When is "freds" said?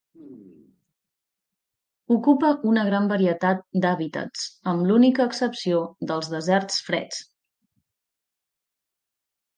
6.89-7.21